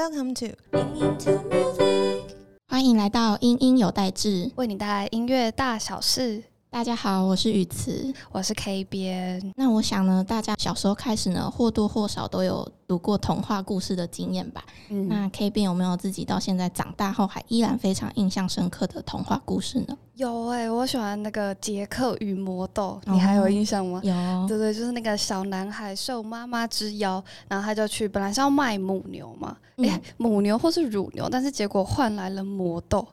[0.00, 0.56] Welcome to
[2.66, 6.42] 欢迎来到音音有代志，为你带来音乐大小事。
[6.72, 8.14] 大家好，我是雨慈。
[8.30, 9.52] 我是 K 边。
[9.56, 14.64] 那我想呢，大家小时候开始呢，或多或少都有读过童话故事的经验吧？
[14.88, 19.98] 嗯，那 K 边有没有自己到现在长大后还依然非常印象深刻的童话故事呢？
[20.14, 24.00] 有哎、我喜欢那个杰克与魔豆，哦你还有印象吗？
[24.04, 33.04] 有，对对，就是那个小男孩受妈妈之邀，然后他就去，本来是要卖母牛嘛，嗯诶，母牛或是乳牛，但是结果换来了魔豆。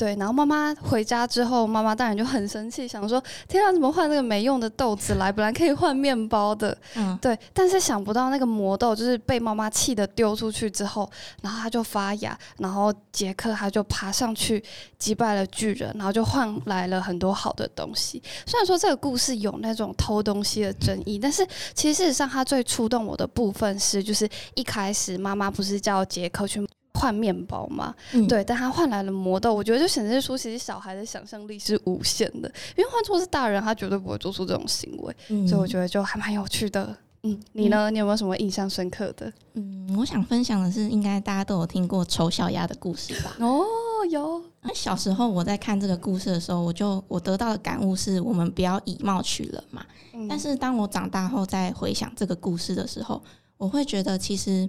[0.00, 5.30] 对，然后妈妈回家之后，妈妈当然就很生气，想说：天啊，怎么换那个没用的豆子来？
[5.30, 6.74] 本来可以换面包的。
[6.94, 11.06] 嗯，对，但是想不到那个魔豆就是被妈妈气的丢出去之后，
[11.42, 14.64] 然后它就发芽，然后杰克他就爬上去
[14.98, 18.22] 击败了巨人，然后就换来了很多好的东西。
[18.46, 26.66] 虽然说这个故事有那种偷东西的争议，但是其实事实上它最触动我的部分是，就是一开始妈妈不是叫杰克去。
[26.94, 35.16] 换面包嘛，嗯，对，但他换来了魔豆，我觉得就显示出其实小孩的想象力是无限的，因为换错是大人，他绝对不会做出这种行为。
[35.28, 36.96] 嗯所以我觉得就还蛮有趣的。
[37.22, 37.90] 嗯，你呢？
[37.90, 39.30] 你有没有什么印象深刻的？
[39.52, 43.36] 嗯，我想分享的是，应该大家都有听过丑小鸭的故事吧？
[43.44, 43.62] 哦，
[44.10, 49.84] 有，那小时候我在看这个故事的时候，我就我得到的感悟是我们不要以貌取人嘛。
[50.14, 53.22] 嗯但是当我长大后再回想这个故事的时候，
[53.58, 54.66] 我会觉得其实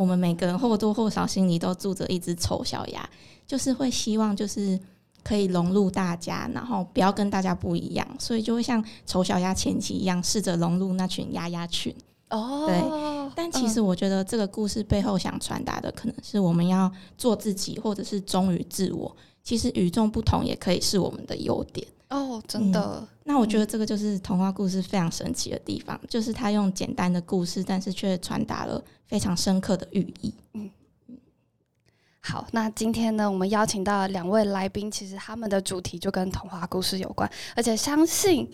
[0.00, 3.06] 我们每个人或多或少心里都住着一只丑小鸭，
[3.46, 4.80] 就是会希望就是
[5.22, 11.94] 可以融入大家，然后不要跟大家不一样，所以就会像丑小鸭前期一样，试着融入那群鸭鸭群。
[12.30, 19.14] 哦，对但其实我觉得这个故事背后想传达的，可能是我们要做自己，或者是忠于自我。
[19.42, 21.86] 其实与众不同也可以是我们的优点。
[22.10, 30.34] 哦，真的，那我觉得这个就是童话故事非常神奇的地方，就是它用简单的故事，但是却传达了非常深刻的寓意。
[30.54, 30.68] 嗯
[32.20, 32.46] 好。
[32.52, 38.50] 那今天呢，我们邀请到两位来宾，其实他们的主题就跟童话故事有关，而且相信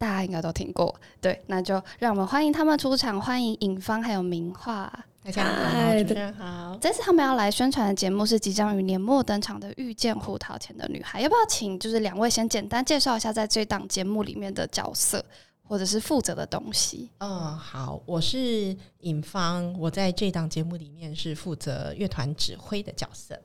[0.00, 0.98] 大家应该都听过。
[1.20, 4.90] 对，那就让我们欢迎他们出场，欢迎尹芳还有明画。
[5.22, 6.78] 大家好，大家好。
[6.80, 15.22] 这次他们要来宣传的节目是即将于年末登场的《遇见胡桃钳的女孩》，要不要请就是两位先简单介绍一下在这档节目里面的角色，
[15.62, 17.10] 或者是负责的东西？
[17.18, 23.38] 嗯，好，我是尹芳，我在这档节目里面是负责乐团指挥的角色。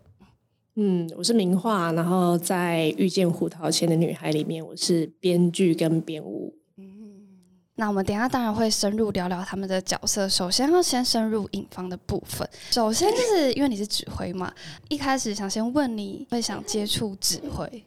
[0.78, 6.53] 嗯，我是名画，然后在《遇见胡桃钳的女孩》里面，我是编剧跟编舞。
[7.78, 10.28] 那我们等一下当然会深入聊聊他们的角色。
[10.28, 12.50] 首先要先深入影方的部分。
[12.72, 14.53] 首先就是因为你是指挥嘛，
[14.90, 17.86] 一开始想先问你会想接触指挥，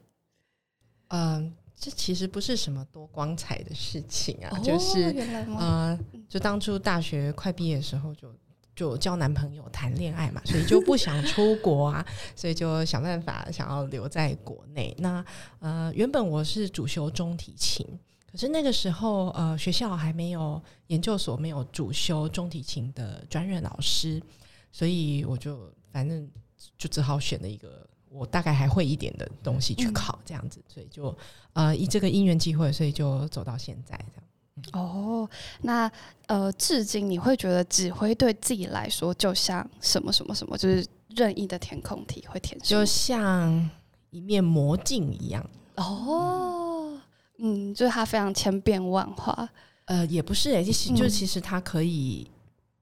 [1.08, 5.58] 嗯，这其实不是什么多光彩的事情啊，就是哦原来吗？
[5.60, 8.32] 呃，就当初大学快毕业的时候就。
[8.78, 12.06] 就交男朋友谈恋爱嘛，所以就不想出国啊，
[12.36, 14.94] 所以就想办法想要留在国内。
[14.98, 15.24] 那
[15.58, 17.84] 呃，原本我是主修中提琴，
[18.30, 24.22] 可是那个时候呃，学校还没有研究所没有主修中提琴的专任老师，
[24.70, 26.30] 所以我就反正
[26.76, 31.12] 就只好选了一个我大概还会一点的东西去考，这样子，所以就
[31.52, 34.27] 呃以这个因缘机会，所以就走到现在这样。
[34.72, 35.28] 哦，
[35.62, 35.90] 那
[36.26, 43.70] 呃，至今你会觉得指挥对自己来说就像什么什么什么，就是任意的填空题会填就像
[44.10, 45.44] 一面魔镜一样。
[45.76, 46.98] 哦，
[47.38, 49.48] 嗯，就是它非常千变万化。
[49.86, 50.96] 呃，也不是诶、其实嗯。
[50.96, 52.30] 就其实它可以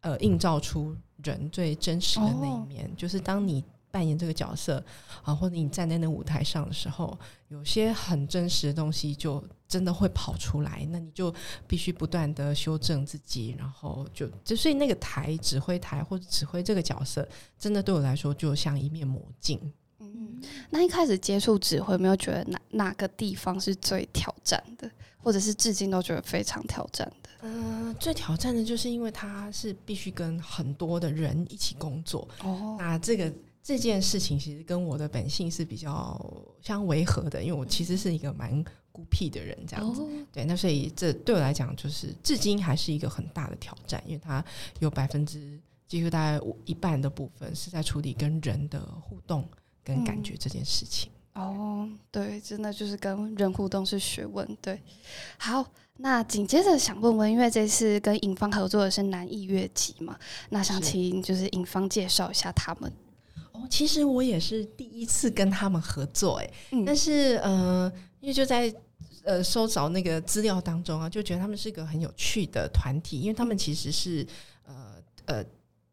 [0.01, 4.83] 呃映照出人最真实的那一面，就是当你扮演这个角色
[5.23, 7.17] 啊、或者你站在那舞台上的时候，
[7.49, 11.35] 有些很真实的东西就真的会跑出来，那你就
[11.67, 17.27] 必须不断的修正自己，然后就就所以那个台指挥台或者指挥这个角色，
[17.59, 19.61] 真的对我来说就像一面魔镜。
[19.99, 20.41] 嗯，
[20.71, 27.31] 那一开始接触指挥，有没有觉得哪哪个地方是最挑战的，或者是至今都觉得非常挑战的？
[27.43, 33.33] 嗯、最挑战的就是因为他是必须跟很多的人一起工作，哦，那这个
[33.63, 36.21] 这件事情其实跟我的本性是比较
[36.61, 38.65] 相违和的，因为我其实是一个蛮
[38.97, 40.01] 孤僻的人，这样子。
[40.01, 44.43] 哦，对，那所以这对我来讲，就是至今还是一个很大的挑战，因为它
[44.79, 49.47] 有百分之几乎大概一半的部分是在处理跟人的互动
[49.85, 51.11] 跟感觉这件事情。
[51.35, 54.49] 哦，对，真的就是跟人互动是学问。
[54.63, 54.81] 对，
[55.37, 55.63] 好，
[55.99, 60.19] 那紧接着想问问，因为这次跟尹方合作的是南艺乐集嘛，
[60.49, 62.91] 那想是请就是尹方介绍一下他们。
[63.53, 67.91] 哦，其实我也是第一次跟他们合作，哎，嗯但是呃，
[68.21, 68.75] 因为就在
[69.27, 74.27] 呃搜找那个资料当中啊，就觉得他们是一个很有趣的团体，因为他们其实是
[74.65, 74.95] 呃
[75.27, 75.45] 呃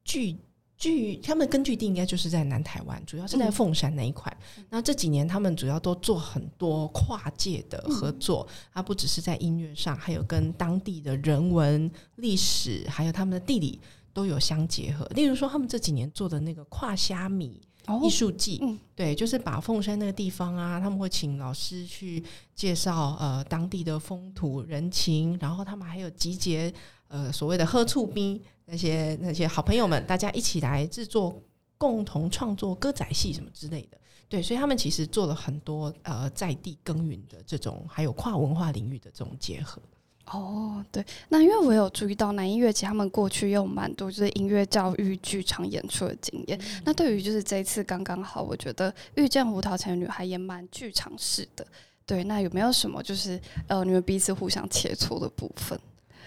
[0.05, 0.37] 据
[0.77, 4.35] 据他们根据地应该就是在南台湾，主要是在嗯凤山那一块。
[4.69, 13.79] 那这几年他们主要都做很多跨界的合作，它不只是在音乐上，还有跟当地的人文、历史，还有他们的地理
[14.13, 15.05] 都有相结合。
[15.15, 17.72] 例如说，他们这几年做的那个跨虾米哦
[18.03, 22.23] 艺术季，嗯对，就是把凤山那个地方啊，他们会请老师去
[22.55, 26.73] 介绍呃当地的风土人情，然后他们还有集结
[27.07, 31.41] 呃所谓的喝醋兵那些那些好朋友们，大家一起来制作
[31.77, 33.97] 共同创作歌仔戏什么之类的。
[34.29, 39.81] 对，所以他们其实做了很多呃在地耕耘的这种，还有跨文化领域的这种结合。
[40.25, 46.59] 哦，对，那因为我有注意到南音乐节，他们过去也有蛮多就是音乐教育、剧场演出的经验。
[46.85, 51.67] 那对于就是这一次刚刚好，我觉得遇见胡桃钳的女孩也蛮剧场式的。
[52.05, 55.79] 对，那有没有什么就是呃，你们彼此互相切磋的部分？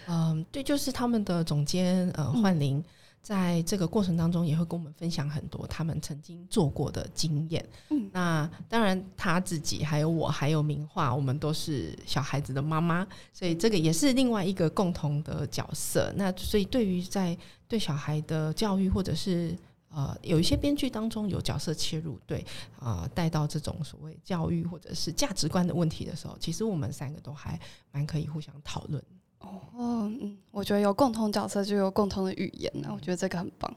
[0.08, 2.84] 嗯，对，就是他们的总监呃嗯焕玲，
[3.26, 7.68] 在这个过程当中也会跟我们分享很多他们曾经做过的经验。
[7.90, 16.12] 嗯那当然他自己还有我还有明画，我们都是小孩子的妈妈，所以这个也是另外一个共同的角色。
[16.14, 17.36] 那所以对于在
[17.66, 19.58] 对小孩的教育或者是
[19.88, 22.46] 呃，有一些编剧当中有角色切入，对，
[22.78, 27.58] 呃，带到这种所谓教育或者是价值观的问题的时候，其实我们三个都还
[27.90, 29.02] 蛮可以互相讨论。
[29.40, 33.72] 哦，嗯，我觉得有共同角色就有共同的语言呢，我觉得这个很棒。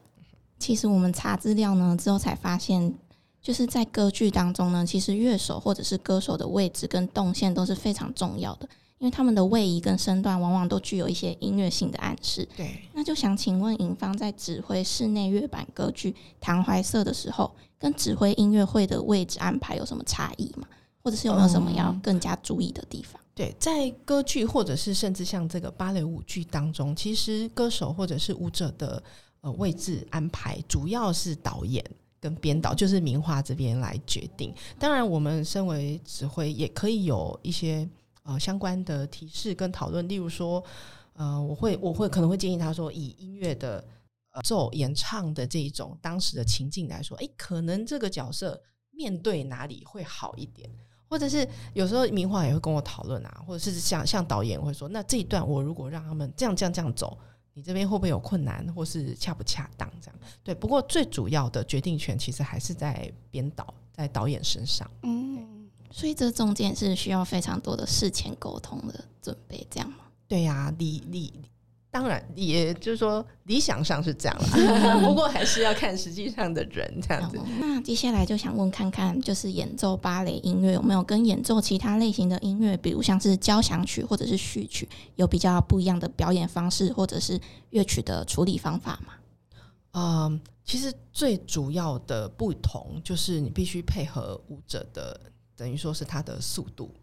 [0.57, 2.93] 其实我们查资料呢之后才发现，
[3.41, 8.67] 就是在歌剧当中呢，其实乐手或者是歌手的位置跟动线都是非常重要的，
[8.97, 12.47] 因为他们的位移跟身段往往都具有一些音乐性的暗示。
[12.57, 20.67] 对，那就想请问尹芳在指挥室内乐版歌剧《唐怀瑟》的时候，跟指挥音乐会的位置安排有什么差异吗？
[21.01, 23.19] 或者是有没有什么要嗯更加注意的地方？
[23.33, 29.01] 对，在歌剧或者是甚至像这个芭蕾舞剧当中，其实歌手或者是舞者的
[29.39, 31.81] 呃位置安排，主要是导演
[32.19, 34.53] 跟编导，就是名画这边来决定。
[34.77, 37.87] 当然，我们身为指挥，也可以有一些
[38.23, 40.61] 呃相关的提示跟讨论，例如说，
[41.13, 43.81] 呃，我会我会可能会建议他说，以音乐的
[44.33, 48.61] 呃奏演唱的这一种当时的情境来说，诶，可能这个角色
[48.91, 50.69] 面对哪里会好一点。
[51.09, 57.17] 或者是有时候名画也会跟我讨论啊，或者是像像导演会说，那这一段我如果让他们这样这样这样走，
[57.55, 60.19] 你这边会不会有困难，或是恰不恰当这样？
[60.43, 64.89] 对，不过最主要的决定权其实还是在编导在导演身上。
[65.01, 69.97] 嗯，所以这中间是需要非常多的事前沟通的准备，这样吗？
[70.27, 71.33] 对呀、理理
[71.91, 77.37] 当然也就是说理想上是这样啦， 不过还是要看实际上的人这样子。
[77.37, 87.39] 哦那接下来就想问看看，就是演奏芭蕾音乐有没有跟演奏其他类型的音乐，比如像是交响曲或者是序曲，有比较不一样的表演方式，或者是
[87.71, 89.13] 乐曲的处理方法吗？
[89.93, 95.19] 嗯，其实最主要的不同就是你必须配合舞者的，
[95.55, 96.93] 等于说是他的速度。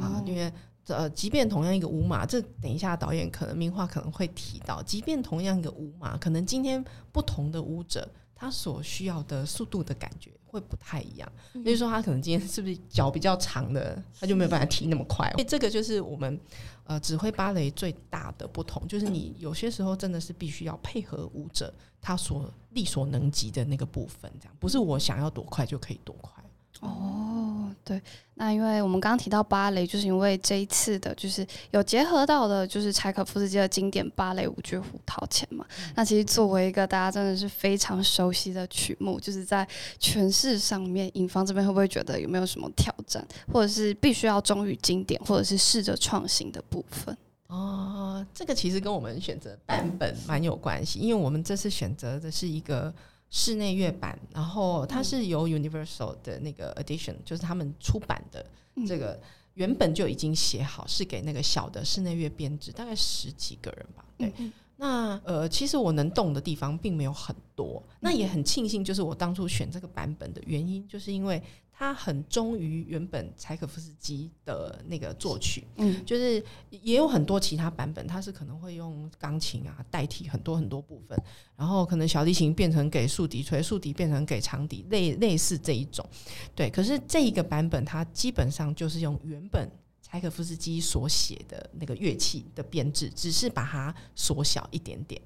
[0.00, 0.52] 啊哦，因为
[0.94, 11.30] 呃，即便同样一个舞码，这等一下导演可能名画可能会提到，即便同样一个舞码，可能今天不同的舞者他所需要的速度的感觉会不太一样。
[11.52, 15.30] 比如说，他可能今天是不是脚比较长的，他就没有办法踢那么快。
[15.32, 16.40] 所以这个就是我们
[16.84, 26.42] 呃指挥芭蕾最大的不同，就是你有些时候真的是必须要配合舞者他所力所能及的那个部分，这样不是我想要多快就可以多快。
[26.80, 28.00] 哦，对，
[28.34, 35.66] 那因为我们刚刚提到芭蕾，就是因为这一次的，就是有结合到的，就是柴可夫斯基的经典芭蕾舞剧《胡桃钳》嘛。
[35.94, 39.68] 那其实作为一个大家真的是非常熟悉的曲目，就是在
[40.00, 43.22] 诠释上面，影方这边会不会觉得有没有什么挑战，
[43.52, 47.14] 或者是必须要忠于经典，或者是试着创新的部分？
[47.48, 52.94] 哦，这个其实跟我们选择版本蛮有关系，因为我们这次选择的是一个
[53.30, 58.44] 室内乐版，然后它是由 Universal 的那个 Edition，就是他们出版的
[58.86, 59.18] 这个
[59.54, 64.04] 原本就已经写好，是给那个小的室内乐编制，大概十几个人吧。
[64.18, 64.32] 对，
[64.76, 71.40] 那呃，其实我能动的地方并没有很多，那也很庆幸，就是我当初选这个版本的原因，就是因为
[71.80, 75.66] 它很忠于原本柴可夫斯基的那个作曲。
[75.76, 81.18] 嗯就是也有很多其他版本，他是可能会用钢琴啊代替很多很多部分，
[81.56, 86.06] 然后可能小提琴变成给竖笛吹，竖笛变成给长笛，类类似这一种。
[86.54, 89.66] 对，可是这一个版本它基本上就是用原本
[90.02, 95.18] 柴可夫斯基所写的那个乐器的编制，只是把它缩小一点点。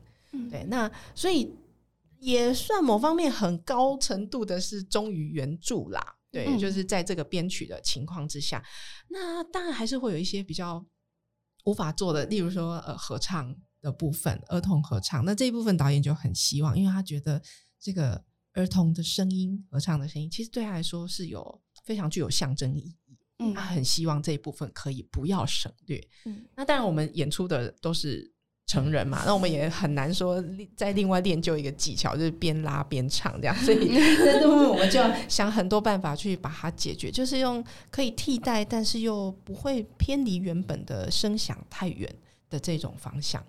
[0.48, 1.52] 对，那所以
[2.20, 6.14] 也算某方面很高程度的是忠于原著啦。
[6.34, 8.60] 对，嗯就是在这个编曲的情况之下，
[9.08, 10.84] 那当然还是会有一些比较
[11.64, 15.24] 无法做的，例如说呃合唱的部分，儿童合唱。
[15.24, 17.40] 那这一部分导演就很希望，因为他觉得
[17.78, 18.24] 这个
[18.54, 23.16] 儿童的声音、合唱的声音，其实对他来说是有非常具有象征意义。
[23.38, 26.04] 嗯他很希望这一部分可以不要省略。
[26.24, 28.33] 嗯那当然，我们演出的都是
[28.74, 30.42] 成人嘛，那我们也很难说
[30.74, 33.54] 再另外练就一个技巧，就是边拉边唱这样。
[33.64, 42.12] 所以在这部分，我们就要想很多办法去把它解决，就是用可以替代，但是又不会偏离原本的声响太远
[42.50, 43.42] 的这种方向。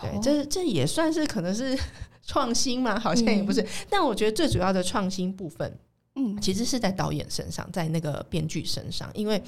[0.00, 1.78] 对，哦这这也算是可能是
[2.26, 3.64] 创新嘛，好像也不是。
[3.90, 5.78] 但我觉得最主要的创新部分，
[6.14, 9.42] 嗯其实是在导演身上，在那个编剧身上，因为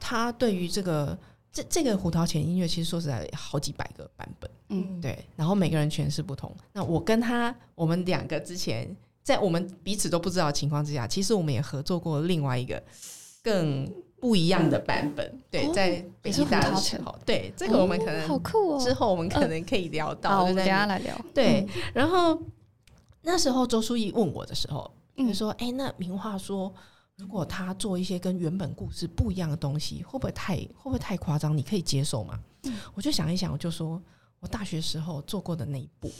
[0.00, 1.16] 他对于这个
[1.56, 6.54] 这这个胡桃钳音乐，其实说实在好几百个版本，嗯对，然后每个人诠释不同。
[6.74, 12.82] 那我跟他，我们两个之前在我们彼此都不知道的情况之下，其实我们也合作过另外一个
[13.42, 15.40] 更不一样的版本。
[15.50, 16.60] 对，哦在北京大
[17.24, 21.18] 对这个我们可哦好能酷哦，之后我们可能可以聊到，好，我们等下来聊。
[21.32, 22.38] 对，然后
[23.22, 26.70] 那时候周书毅问我的时候，嗯就说：“哎、那名画说，
[27.16, 31.56] 如果他做一些跟原本故事不一样的东西，会不会太会不会太夸张？
[31.56, 32.38] 你可以接受吗？”
[32.94, 34.02] 我就想一想，我就说
[34.40, 36.10] 我大学时候做过的那一部，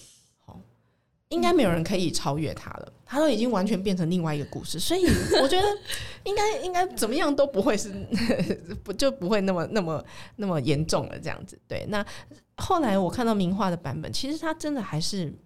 [0.45, 0.59] 好，
[1.29, 2.93] 应该没有人可以超越他了。
[3.05, 5.05] 他都已经完全变成另外一个故事，所以
[5.43, 5.67] 我觉得
[6.25, 7.93] 应该应该怎么样都不会是
[8.83, 10.05] 不 就不会那么那么
[10.37, 11.61] 那么严重了这样子。
[11.69, 12.05] 对，那
[12.57, 15.37] 后来我看到名画的版本，其实他真的还是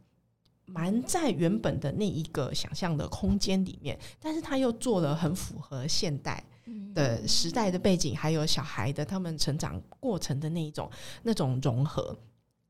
[0.73, 10.91] 蛮在原本的那一个想象的空间里面，但是他又做了很符合现代嗯的时代的背景，还有小孩的他们成长过程的那一种
[11.23, 12.17] 那种融合。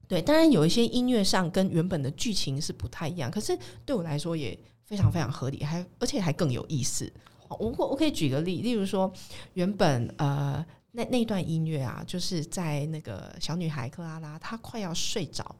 [0.08, 7.12] 对，当然有一些音乐上跟原本的剧情是不太一样，可是对我来说也非常非常合理，还而且还更有意思。
[7.48, 9.12] 我我我可以举个例，例如说
[9.54, 15.54] 原本呃那那段音乐啊，就是在那个小女孩克拉拉她快要睡着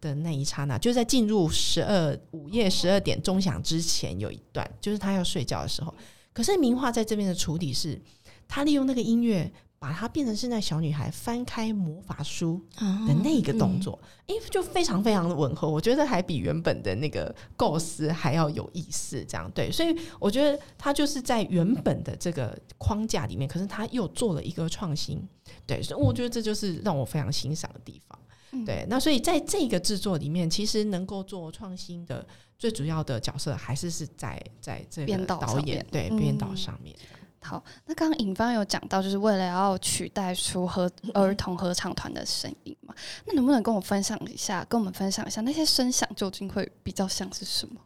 [0.00, 5.94] 的那一刹那，就在进入十二午夜十二点钟响之前有一段，就是他要睡觉的时候。
[6.32, 8.00] 可是名画在这边的处理是，
[8.46, 9.52] 他利用那个音乐。
[9.82, 13.98] 把它变成是那小女孩翻开魔法书哦的那个动作，
[14.28, 19.24] 诶，就非常非常的吻合，我觉得还比原本的那个构思还要有意思。
[19.24, 25.20] 这样对，所以我觉得他就是在原本的这个框架里面，可是他又做了一个创新。
[25.66, 28.16] 对，所以我觉得这就是让我非常欣赏的地方。
[28.52, 32.26] 嗯对，那所以在这个制作里面，其实能够做创新的
[32.58, 36.94] 最主要的角色，还是是在在这个导演对嗯编导上面。
[37.40, 42.94] 好，那刚刚尹芳有讲到，就是为了要取代出合 儿童合唱团的声音嘛，
[43.26, 47.80] 那能不能跟我分享一下，跟我们分享一下那些声响究竟会比较像是什么？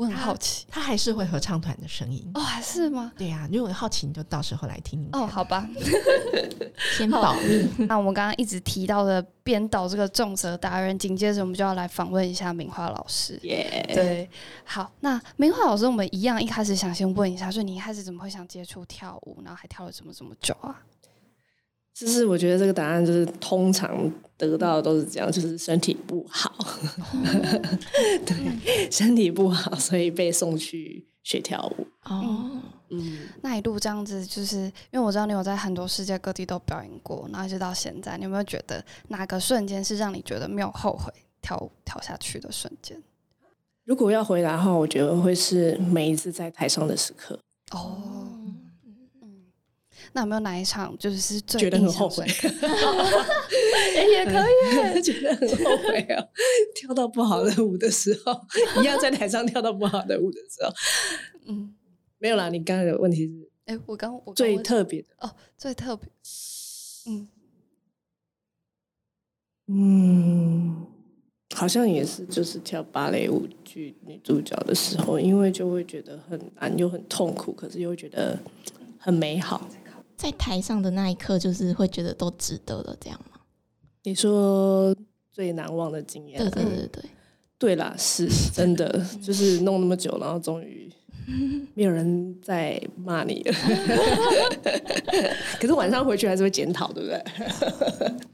[0.00, 0.64] 我很好奇。
[0.70, 2.26] 他还是会合唱团的声音。
[2.32, 3.12] 哦，还是吗？
[3.18, 5.06] 对呀、如果好奇，你就到时候来听。
[5.12, 5.68] 哦，好吧。
[6.96, 7.68] 先保密。
[7.86, 13.38] 那我们刚刚一直提到的编导这个重责达人，紧接着我们就要来访问一下明华老师。
[13.42, 14.30] 耶、对，
[14.64, 20.80] 好，那明华老师，我们一样一开始想先问一下，所以你一开始怎么会想接触跳舞，然后还跳了这么这么久啊？
[21.94, 26.52] 就是我觉得这个答案就是通常得到的都是这样，就是身体不好，
[28.24, 31.86] 对，身体不好，所以被送去学跳舞。
[32.04, 32.50] 哦，
[32.88, 34.56] 嗯，那一路这样子，就是
[34.90, 43.02] 因为我知道你有在很多世界各地都表演过，然后一直到现在，你有没有觉得哪个瞬间是让你觉得没有后悔跳舞跳下去的瞬间？
[43.84, 47.38] 如果要回答的话，我觉得会是每一次在台上的时刻，
[47.72, 48.19] 哦，嗯，
[50.12, 52.26] 那有没有哪一场就是是最觉得很后悔。
[52.28, 52.56] 深刻
[54.10, 54.32] 也可
[54.98, 56.28] 以， 觉得很后悔哦。
[56.74, 58.40] 跳到不好的舞的时候，
[58.80, 60.72] 一样在台上跳到不好的舞的时候，
[61.46, 61.74] 嗯，
[62.18, 62.48] 没有啦。
[62.48, 66.08] 你刚才的问题是哎、我刚我最特别的，哦，最特别，
[67.06, 67.28] 嗯，
[69.68, 70.86] 嗯，
[71.54, 78.36] 好像也是，就是跳芭蕾舞剧女主角的时候，因为就会觉得很难又很痛苦，可是又觉得
[78.98, 79.68] 很美好。
[80.20, 83.40] 在台上的那一刻，就是会觉得都值得了，这样吗？
[84.02, 84.94] 你说
[85.32, 86.38] 最难忘的经验？
[86.38, 87.02] 对对对对，
[87.58, 90.92] 对啦，是真的，就是弄那么久，然后终于
[91.74, 93.52] 没有人在骂你了。
[95.60, 97.22] 可是晚上回去还是会检讨，对不对？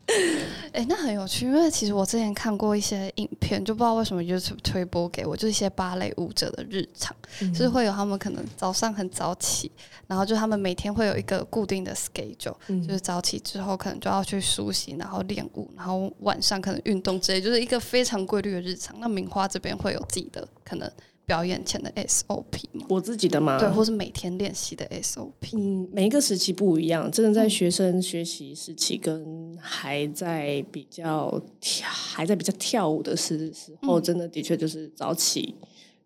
[0.73, 7.16] 哎、那很有趣，因为其实我之前看过一些影片，就不知道为什么 YouTube 推播给我，就是一些芭蕾舞者的日常，
[7.52, 9.71] 就是会有他们可能早上很早起，
[10.07, 18.97] 然后就他们每天会有一个固定的 schedule，、嗯就是早起之后可能就要去梳洗，然后练舞，然后晚上可能运动之类，就是一个非常规律的日常。
[19.00, 20.90] 那明花这边会有自己的可能
[21.26, 22.87] 表演前的 SOP 吗？
[22.88, 25.59] 我自己的嘛，对，或是每天练习的 SOP。
[25.59, 27.11] 嗯，每一个时期不一样。
[27.11, 35.54] 真的在学生学习时期，跟还在比较跳还在比较跳舞的时时候，嗯真的的确就是早起，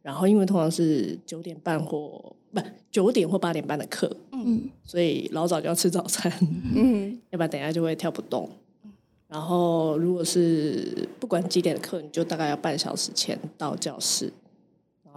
[0.00, 2.61] 然后因为通常是九点半或不
[2.91, 6.33] 九点或八点半的课，嗯所以老早就要吃早餐，
[6.75, 8.49] 嗯要不然等一下就会跳不动。
[9.29, 14.40] 然后如果是不管几点的课，你就大概要半小时前到教室，然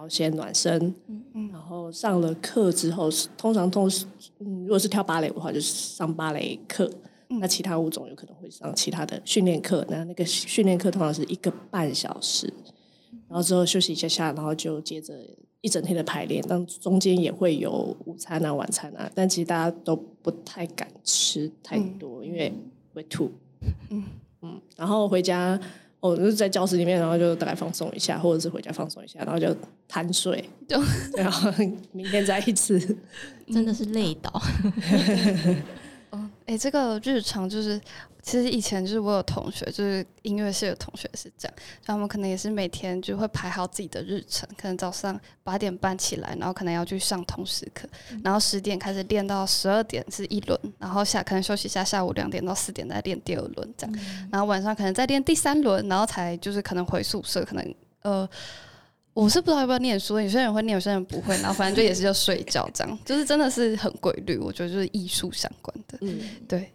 [0.03, 0.93] 后先暖身，
[1.33, 3.89] 嗯然后上了课之后，通常通
[4.39, 6.91] 嗯，如果是跳芭蕾舞的话，就是上芭蕾课。
[7.39, 12.53] 那其他舞种有可能会上其他的训练课，那那个训练课通常是一个半小时，
[13.27, 15.15] 然后之后休息一下下，然后就接着
[15.61, 16.43] 一整天的排练。
[16.47, 22.53] 但中间也会有午餐啊、晚餐啊，但其实大家都不太敢吃太多，因为
[22.93, 23.31] 会吐。
[23.89, 24.03] 嗯
[24.43, 25.59] 嗯，然后回家，
[26.03, 29.55] 哦，就是在教室里面，然后就大概放松一下，或者是回家放松一下，然后就
[29.87, 30.77] 贪睡， 对
[31.15, 31.49] 然后
[31.93, 32.77] 明天再一次。
[33.47, 34.29] 真的是累倒。
[36.11, 37.79] 哦，哎、这个日常就是，
[38.23, 47.87] 其实以前就是我有同学，就是音乐系的同学是这样，就他们可能也是每天就会排好自己的日程，可能早上八点半起来，然后可能要去上通识课，
[48.23, 53.95] 然后十点开始练到十二点是一轮，然后下可能休息一下，下午两点到四点再练第二轮这样，
[54.31, 58.27] 然后晚上可能再练第三轮，然后才就是可能回宿舍，可能呃。
[59.15, 66.73] 我是不知道要不要念书，有些人会念，有些人不会，然后反正就也是就睡觉这样，就是真的是很规律，我觉得就是艺术相关的，嗯，对。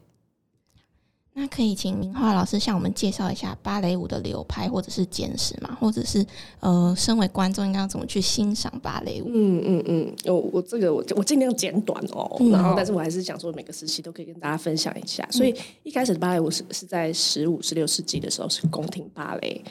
[1.38, 5.78] 那可以请明华老师向我们介绍一下芭蕾舞的流派或者是简史吗？
[5.80, 6.26] 或者是
[6.58, 9.26] 呃，身为观众应该要怎么去欣赏芭蕾舞？
[9.32, 15.24] 嗯嗯嗯，我我这个我我尽量简短哦，嗯然后但是我还是想说每个时期都可以跟大家分享一下。
[15.30, 15.54] 所以
[15.84, 19.62] 一开始的芭蕾舞是是在十五、十六世纪的时候是宫廷芭蕾，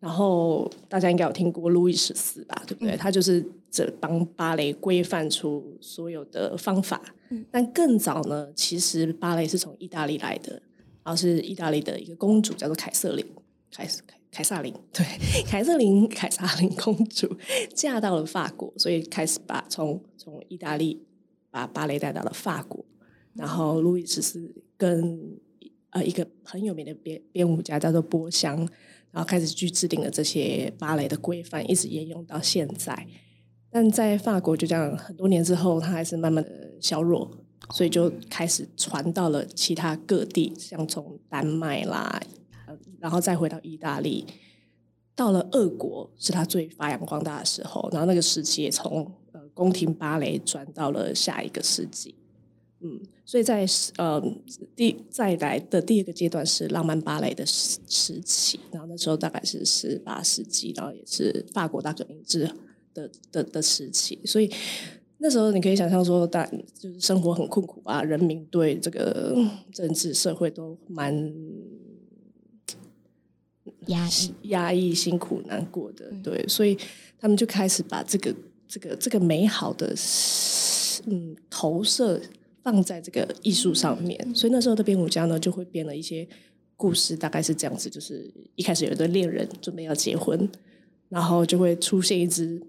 [0.00, 2.94] 然后大家应该有听过路易十四吧，对不对？
[2.98, 7.00] 他就是这帮芭蕾规范出所有的方法。
[7.50, 10.62] 但更早呢，其实芭蕾是从意大利来的，
[11.04, 13.24] 然后是意大利的一个公主叫做凯瑟琳，
[13.70, 13.92] 凯凯
[14.30, 15.04] 凯撒琳，对，
[15.46, 17.36] 凯瑟琳凯瑟琳公主
[17.72, 21.06] 嫁到了法国，所以开始把从从意大利
[21.50, 22.84] 把芭蕾带到了法国，
[23.34, 25.38] 然后路易十四跟
[25.90, 28.56] 呃一个很有名的编编舞家叫做波香，
[29.12, 33.06] 然后开始去制定了这些芭蕾的规范，一直沿用到现在。
[33.70, 37.30] 但在法国就这样很多年之后，它还是慢慢的削弱，
[37.70, 42.20] 所以就开始传到了其他各地，像从丹麦啦，
[42.98, 44.26] 然后再回到意大利，
[45.14, 52.14] 到了俄国是他最发扬光大的时候，然后那个时期也从呃宫廷芭蕾转到了下一个世纪。
[52.80, 54.22] 嗯，所以在呃
[54.76, 62.40] 第再来的第二个阶段是浪漫芭蕾的时时期，然后那时候大概是十八世纪，然后也是法国大革命之
[62.92, 64.52] 的的的时期，所以
[65.18, 66.44] 那时候你可以想象说，大
[66.78, 69.34] 就是生活很困苦啊，人民对这个
[69.72, 71.32] 政治社会都蛮
[73.86, 76.76] 压抑，压抑、辛苦、难过的，对，所以
[77.18, 78.34] 他们就开始把这个、
[78.68, 79.94] 这个、这个美好的
[81.06, 82.20] 嗯投射
[82.62, 86.26] 放在这个艺术上面，所以那时候的编舞家呢，就会编了一些
[86.76, 90.48] 故事，大概是这样子，就是一开始有一对恋人准备要结婚，
[91.08, 92.60] 然后就会出现一只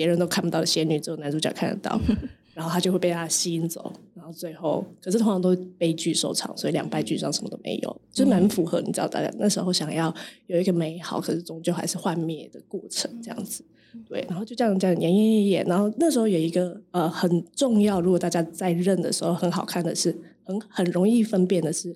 [0.00, 2.00] 别人都看不到的仙女，只有男主角看得到，
[2.56, 10.14] 然后他就会被他吸引走，然后最后可是通常都悲剧收场，所以两败俱伤，什么都没有，就蛮符合你知道大家那时候想要
[10.46, 13.62] 有一个美好，可是终究还是幻灭的过程，这样子。
[14.08, 21.94] 对，然后就这样这样演演演演，然后那时候有一个呃很重要，如果大家在认的时候很好看的是，很很容易分辨的是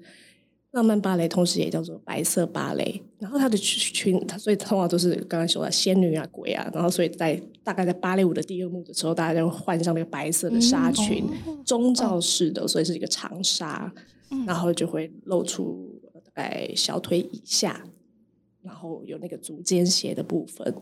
[0.74, 3.00] 浪漫芭蕾，同时也叫做白色芭蕾。
[3.18, 11.24] 然后它的裙，它所以通常都是刚刚说的仙女啊、鬼啊，然后所以在大概在芭蕾舞的第二幕的时候，大家就换上那个白色的纱裙，
[11.64, 13.90] 中罩式的，所以是一个长纱，
[14.46, 17.84] 然后就会露出大概小腿以下，
[18.60, 20.74] 然后有那个足尖鞋的部分。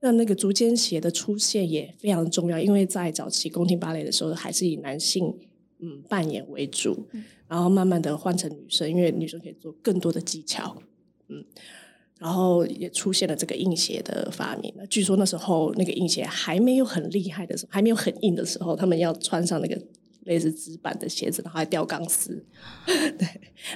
[0.00, 5.32] 那那个足尖鞋的出现也非常重要，因为在早期宫廷芭蕾的时候，还是以男性
[5.82, 7.06] 嗯扮演为主，
[7.46, 10.80] 然后慢慢的换成女生，因为女生可以做更多的技巧，
[11.28, 11.44] 嗯，
[12.18, 14.72] 然后也出现了这个硬鞋的发明。
[14.76, 19.76] 那据说那时候那个硬鞋还没有很厉害的时候，还没有很硬的时候，他们要穿上那个
[20.24, 22.46] 类似纸板的鞋子，然后还吊钢丝，
[22.86, 23.28] 对，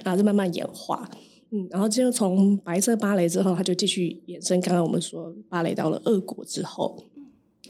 [0.05, 1.11] 然后就慢慢演化。
[1.51, 4.61] 嗯，然后就从白色芭蕾之后，它就继续衍生。
[4.61, 7.05] 刚刚我们说芭蕾到了俄国之后，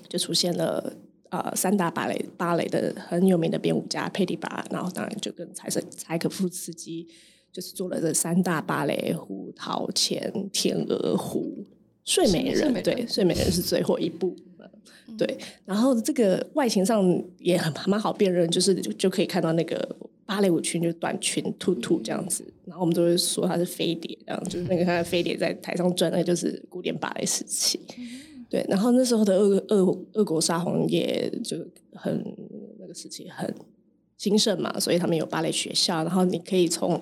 [0.08, 0.96] 就出现了
[1.30, 7.06] 呃三大芭蕾芭蕾的很有名的编舞家佩蒂巴，然后当然就跟柴可柴可夫斯基
[7.52, 11.64] 就是做了这三大芭蕾：胡桃钳、天鹅湖、
[12.04, 12.72] 睡美人。
[12.82, 14.36] 对，睡美人是最后一部。
[15.16, 22.44] 对，然后这个外形上也很蛮好辨认，就是就就可以看到那个芭蕾舞裙，就短裙、兔兔这样子。
[22.64, 27.80] 然后我们都会说它是飞碟，这样就是那个看飞碟在台上转，那就是古典芭蕾时期。
[28.48, 31.56] 对，然后那时候的俄俄俄国沙皇也就
[31.92, 32.24] 很
[32.78, 33.52] 那个时期很
[34.16, 37.00] 兴盛嘛，所以他们有芭蕾学校，然后你可以从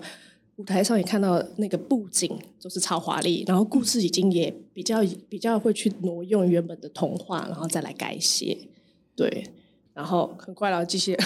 [0.57, 8.57] 舞台上也看到那个布景都是超华丽，然后故事已经也比较比较会去挪用原本的童话，然后再来改写，
[9.15, 9.45] 对。
[9.93, 11.17] 然后很快了，继续，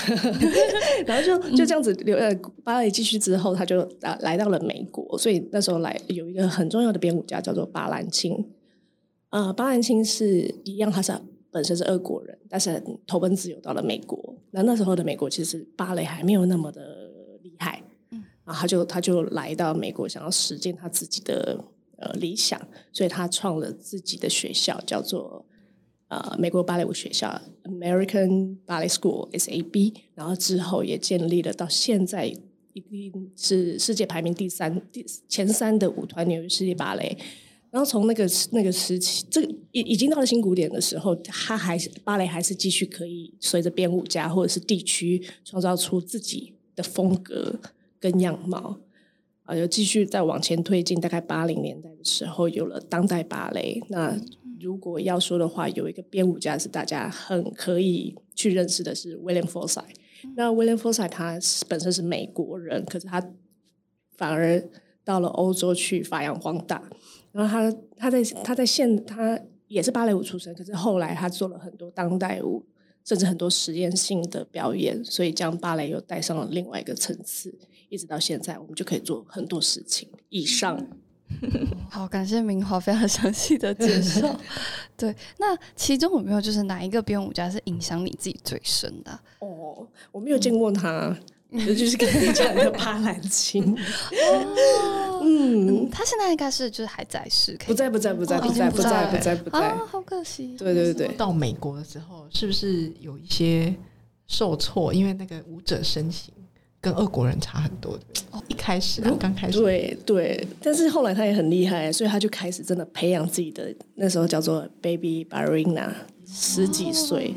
[1.07, 2.31] 然后就就这样子留呃
[2.62, 8.44] 芭蕾继续之后，他就啊来到了美国，所以那时候来有一个很重要的编舞家叫做巴兰钦，
[9.30, 11.12] 呃，巴兰钦是一样，他是
[11.50, 14.36] 本身是俄国人，但是投奔自由到了美国。
[14.50, 17.10] 那那时候的美国其实芭蕾还没有那么的
[17.42, 21.64] 厉害，嗯，然后他就他就来到美国，想要实践他自己的
[21.96, 22.60] 呃理想，
[22.92, 25.44] 所以他创了自己的学校，叫做。
[26.10, 32.24] 呃，美国芭蕾舞学校 American Ballet School（SAB），然后之后也建立了到现在
[32.72, 37.18] 一定是世界排名第三、第前三的舞团纽约世界芭蕾。
[37.70, 47.59] 然后从那个那个时期，这个已已经到了新古典的时候，他还是芭蕾还是继续可以随着编舞家或者是地区创造出自己的风格
[48.00, 48.81] 跟样貌
[49.42, 51.00] 啊，又继续再往前推进。
[51.00, 54.18] 大概八零年代的时候，有了当代芭蕾那。
[54.61, 59.94] 如果要说的话，有一个编舞家是大家很可以去认识的，是 William Forsythe。
[60.35, 63.24] 那 William Forsythe 他本身是美国人，可是他
[64.16, 64.68] 反而
[65.04, 66.90] 到了欧洲去发扬光大。
[67.38, 72.64] 然后他他在他在现他也是芭蕾舞出身，可是后来他做了很多当代舞，
[73.05, 77.57] 甚至很多实验性的表演，所以将芭蕾又带上了另外一个层次。
[77.88, 80.09] 一直到现在，我们就可以做很多事情。
[80.31, 80.85] 以上。
[81.88, 84.35] 好，感谢明华非常详细的介绍。
[84.96, 89.12] 对，那其中有没有就是哪一个编舞家是影响你自己最深的？
[89.38, 91.16] 哦，我没有见过他，
[91.53, 93.62] 就是跟你讲的巴兰钦。
[93.62, 99.59] 哦，嗯，他现在应该是就是还在世，不在，不在，不在，不在，不在，不在，不在。
[99.59, 100.57] 啊，好可惜。
[100.57, 103.74] 对对对，到美国的时候是不是有一些
[104.26, 104.92] 受挫？
[104.92, 106.33] 因为那个舞者身形。
[106.81, 107.98] 跟俄国人差很多，
[108.46, 115.90] 一开始啊，刚开始，对对，但是后来他也很厉害，所以他就开始真的培养自己的，那时候叫做 baby ballerina，
[116.24, 117.35] 十几岁，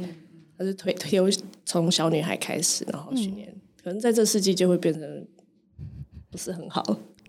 [0.56, 1.20] 他是推推
[1.66, 3.52] 从小女孩开始，然后训练，
[3.84, 5.28] 可能在这世纪就会变成
[6.30, 6.84] 不是很好。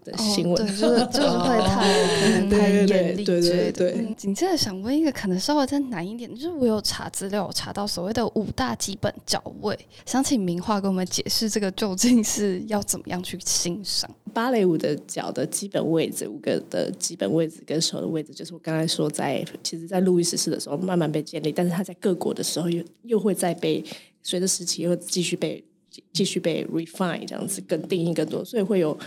[0.05, 4.15] 的新闻，对，就是就是会太太严厉，对对对。
[4.17, 23.85] 紧接着想问一个可能稍微再难一点，就是我有查资料，查到所谓的五大基本脚位，想请明画给我们解释这个究竟是要怎么样去欣赏芭蕾舞的脚的基本位置，五个的基本位置跟手的位置，就是我刚才说在，其实，在路易十四的时候慢慢被建立，但是它在各国的时候又又会再被
[24.23, 25.63] 随着时期又继续被
[26.13, 28.99] 继续被 refine 这样子更定义更多，所以会有。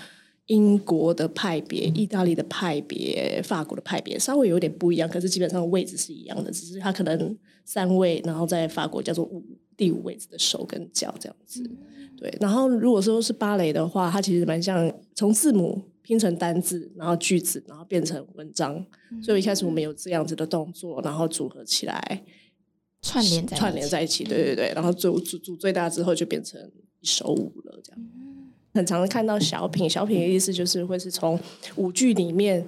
[0.48, 9.44] 英国的派别、意大利的派别、法国的派别稍微有点不一样，可是基本上位置是一样的，只是它可能三位，然后在法国叫做五
[9.76, 11.68] 第五位置的手跟脚这样子。
[12.18, 18.86] 对，然后如果说是芭蕾的话，它其实蛮像从字母拼成单字，然后句子，然后变成文章。
[19.24, 22.24] 所以一开始我们有这样子的动作，然后组合起来，
[23.02, 24.24] 串联在串联在一起。
[24.24, 26.62] 对对对，然后组组组最大之后就变成
[27.02, 28.02] 一首舞了，这样。
[28.76, 31.40] 很常看到小品，小品的意思就是会是从
[31.78, 32.64] 舞剧里面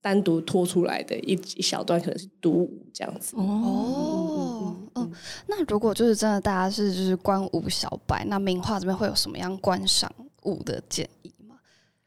[0.00, 3.34] 单独拖出来的一一小段，可能是独舞这样子。
[3.36, 5.12] 哦，嗯，
[5.48, 10.10] 那如果就是真的，大家是就是观舞小白，那名画这边会有什么样观赏
[10.44, 11.31] 舞的建议？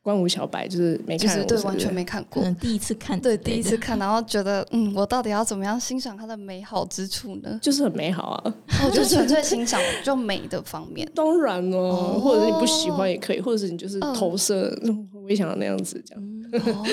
[0.05, 7.57] 观舞小白就是没看，对，完全没看过，第一次看，对，第一次看，然后觉得，嗯，我到底要怎么样欣赏它的美好之处呢？
[7.59, 8.53] 就是很美好啊，
[8.85, 11.11] 我 就纯粹欣赏就美的方面。
[11.15, 14.71] 当然哦，或者是你不喜欢也可以，或者是你就是投射，
[15.11, 16.23] 我也想要那样子这样。
[16.53, 16.85] 哦，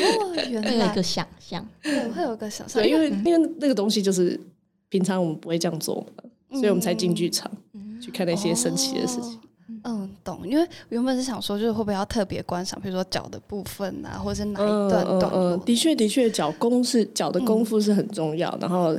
[0.48, 4.40] 原来有一个想象， 对，会有个想象，对，因为因为那个东西就是
[4.88, 7.52] 平常我们不会这样做嘛，所以我们才进剧场
[8.00, 9.38] 去看那些神奇的事情。
[10.22, 10.48] 嗯，懂。
[10.48, 15.56] 因为原本是想说，就是会不会要特别观赏，比如说脚的部分啊，或者是哪一段段落。
[15.58, 18.98] 的确，的确，脚功是脚的功夫是很重要，然后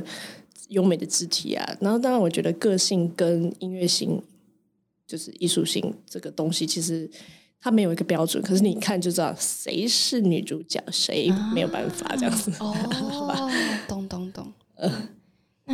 [0.68, 4.22] 优美的肢体啊，然后当然，我觉得个性跟音乐性，
[5.06, 7.08] 就是艺术性这个东西，其实
[7.60, 8.42] 它没有一个标准。
[8.42, 12.50] 可是你看就知道谁是女主角，谁没有办法这样子。
[12.60, 12.74] 哦，
[13.86, 14.23] 懂懂懂。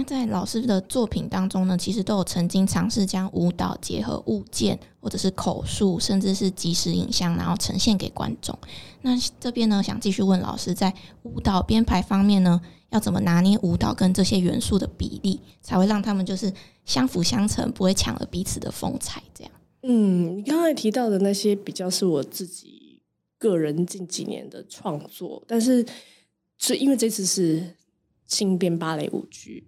[0.04, 8.56] 在老师的作品当中呢，其实都有曾经尝试将舞蹈结合物件，或者是口述，甚至是即时影像，然后呈现给观众。
[9.02, 12.60] 那这边呢，想继续问老师，在舞蹈编排方面呢，
[12.90, 16.52] 要怎么拿捏舞蹈跟这些元素的比例，才会让他们就是
[16.84, 19.22] 相辅相成，不会抢了彼此的风采？
[19.34, 19.52] 这样。
[19.82, 23.02] 嗯，你刚才提到的那些比较是我自己
[23.38, 25.84] 个人近几年的创作，但是
[26.58, 27.76] 是因为这次是。
[28.30, 29.66] 轻编芭蕾舞剧，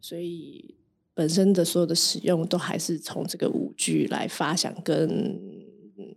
[0.00, 0.74] 所以
[1.14, 5.08] 本身的所有的使用都还是从这个舞剧来发想跟
[5.96, 6.14] 嗯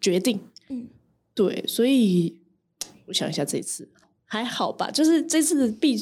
[0.00, 0.38] 决定。
[0.68, 0.88] 嗯，
[1.34, 2.36] 对，所以
[3.06, 3.88] 我想一下，这次
[4.24, 4.90] 还好吧？
[4.90, 5.96] 就是这次必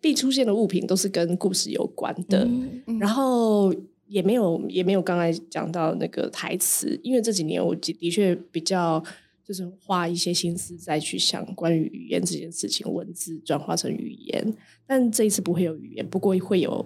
[0.00, 3.74] 必出现的物品都是跟故事有关的，嗯嗯然后
[4.06, 9.02] 也没有也没有刚才讲到那个台词，因为这几年我的的确比较
[9.46, 14.54] 就是花一些心思再去想关于语言这件事情，文字转化成语言，
[14.86, 16.84] 但这一次不会有语言，不过会有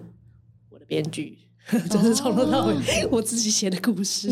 [0.69, 1.39] 我的编剧，
[1.89, 2.75] 就是从头到尾
[3.09, 4.29] 我自己写的故事。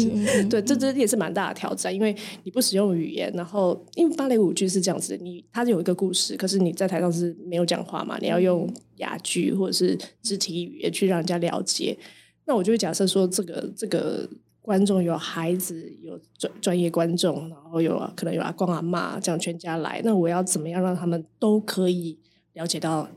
[0.47, 11.97] 对，这这也是蛮大的挑战，因为你不使用语言，然后因为芭蕾舞剧是这样子，你它有一个故事，可是你在台上是没有讲话嘛，你要用哑剧或者是肢体语言去让人家了解。
[12.45, 14.27] 那我就会假设说，这个这个
[14.69, 22.15] 观众有孩子，有专专业观众，然后有可能有阿公阿妈这样全家来，那我要怎么样让他们都可以
[22.53, 23.09] 了解到？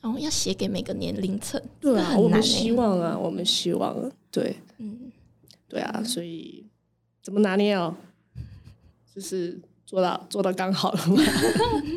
[0.00, 5.10] 然后要写给每个年龄层，对啊，我们希望啊，我们希望，对嗯，
[5.68, 6.64] 对啊，所以
[7.20, 7.92] 怎么拿捏哦？
[9.12, 11.20] 就是做到做到刚好了嘛。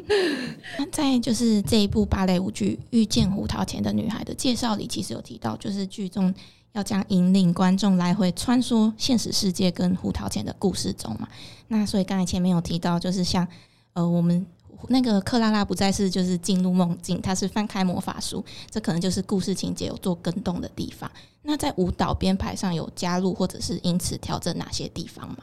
[0.79, 6.33] 那在就是这一部芭蕾舞剧《遇见胡桃钳的女孩》的介绍里，其实有提到，就是剧中
[6.73, 11.27] 要将引领观众来回穿梭现实世界跟胡桃钳的故事中嘛。
[11.69, 13.47] 那所以刚才前面有提到，就是像
[13.93, 14.45] 呃我们。
[14.89, 21.09] 那个克拉拉不再是就是进入梦境，她是翻开魔法书，这可能就是故事情节有做跟动的地方。
[21.43, 25.37] 那在舞蹈编排上有加入或者是因此调整哪些地方吗？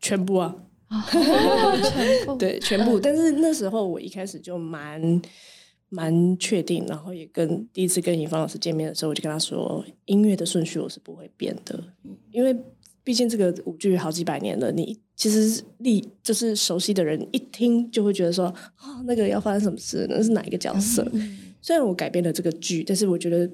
[0.00, 0.56] 全部啊，
[1.12, 2.98] 全部 对，全部。
[2.98, 5.20] 但是那时候我一开始就蛮
[5.88, 11.82] 蛮确定，然后也跟第一次跟尹芳老师见面的时候，我就跟他说，音乐的顺序我是不会变的，
[12.30, 12.56] 因为
[13.02, 18.46] 毕竟这个舞剧好几百年了，你其实历就是熟悉的人一听就会觉得说，
[18.76, 21.08] 啊、那个要发生什么事，那是哪一个角色？
[21.12, 23.50] 嗯 虽然我改编了这个剧，但是我觉得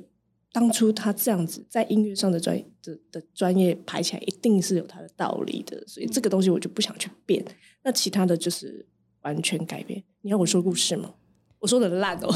[0.52, 7.44] 当初他这样子在音乐上的专的的专业排起来，一定是有他的道理的，所以这个东西我就不想去变。
[7.82, 8.84] 那其他的就是
[9.22, 10.02] 完全改变。
[10.20, 11.14] 你要我说故事吗？
[11.64, 12.30] 我说的烂哦，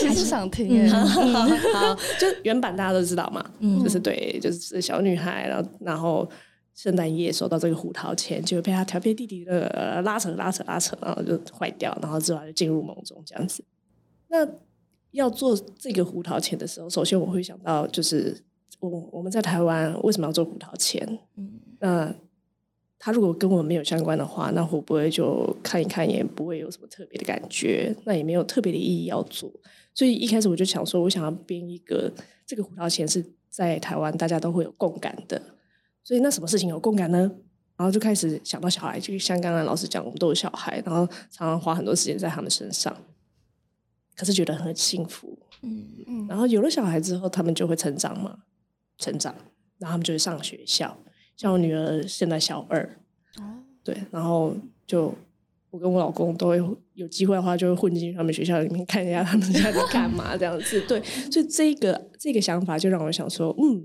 [0.00, 3.84] 其实 想听耶， 好，就原版大家都知道嘛，嗯。
[3.84, 6.26] 就是对，就是小女孩，然后然后
[6.74, 13.62] 圣诞夜收到这个胡桃钳，就被她调皮弟弟的、呃、拉扯拉扯拉扯，然后就坏掉，然后之后就进入梦中这样子。
[14.28, 14.48] 那
[15.10, 18.34] 要做这个胡桃钳的时候，首先我会想到就是
[18.80, 21.06] 我我们在台湾为什么要做胡桃钳？
[21.36, 21.60] 嗯。
[21.80, 22.14] 那
[23.04, 27.94] 他如果跟我们没有相关的话，那会不会就看一看也不会有什么特别的感觉？
[28.06, 29.52] 那也没有特别的意义要做。
[29.92, 32.10] 所以一开始我就想说，我想要编一个
[32.46, 35.38] 这个胡桃钳是在台湾大家都会有共感的。
[36.02, 37.30] 所以那什么事情有共感呢？
[37.76, 42.96] 然后就开始想到小孩，就像刚刚老师讲，我们都有小孩，然后常常花很多时间在他们身上，
[44.16, 45.38] 可是觉得很幸福。
[45.60, 48.38] 嗯嗯然后有了小孩之后，他们就会成长嘛，
[48.96, 49.34] 成长，
[49.76, 50.96] 然后他们就会上学校。
[51.36, 52.82] 像我女儿现在小二，
[53.38, 55.14] 哦对，然后就
[55.70, 56.60] 我跟我老公都会
[56.94, 60.80] 有机会的话，就会混进他们学校里面看一下他们家在在干嘛这样子。
[60.88, 63.84] 对，所以这个这个想法就让我想说，嗯，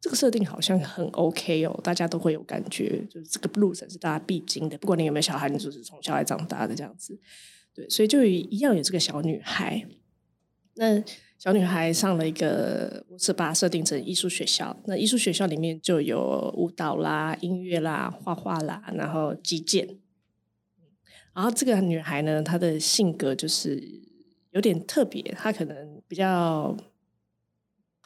[0.00, 7.18] 这个设定好像很 OK 哦，大家都会有感觉，就是这个路程是大家必经的，不管你有没有小孩，你就是从小孩长大的这样子。
[7.74, 9.86] 对，所以就一样有这个小女孩。
[10.74, 11.02] 那
[11.38, 14.76] 小女孩上了一个，我是把它设定成艺术学校。
[14.86, 19.98] 那艺术学校里面就有舞蹈啦、音乐啦、画画啦，然后击剑。
[21.34, 23.82] 然后这个女孩呢，她的性格就是
[24.50, 26.76] 有点特别，她可能比较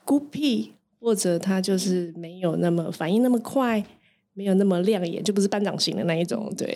[0.04, 3.84] 孤僻，或者她就是没有那么反应那么快，
[4.32, 6.52] 没有那么亮眼，就不是班长型的那一种。
[6.56, 6.66] 对，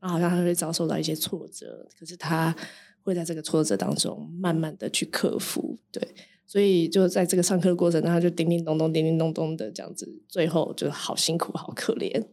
[0.00, 2.54] 然后好像她会遭受到一些挫折，可是她
[3.02, 5.78] 会在这个挫折当中慢慢的去克服。
[5.90, 6.02] 对，
[6.46, 12.24] 所以就在这个上课的过程，他就叮叮咚咚、叮叮咚咚的这样子，最后就好辛苦、好可怜。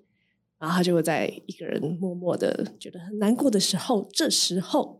[0.60, 5.00] 然后他就会在一个人默默的觉得很难过的时候，这时候